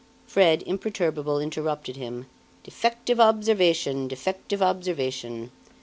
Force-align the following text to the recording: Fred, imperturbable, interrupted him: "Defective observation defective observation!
Fred, 0.25 0.63
imperturbable, 0.65 1.39
interrupted 1.39 1.95
him: 1.95 2.25
"Defective 2.63 3.19
observation 3.19 4.07
defective 4.07 4.59
observation! 4.59 5.51